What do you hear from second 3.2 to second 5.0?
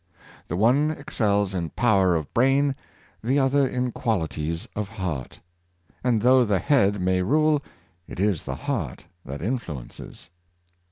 the other in qualities of